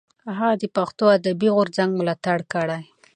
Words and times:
هغه 0.37 0.49
د 0.61 0.63
پښتو 0.75 1.05
ادبي 1.17 1.49
غورځنګ 1.55 1.91
ملاتړ 1.99 2.39
کړی. 2.53 2.81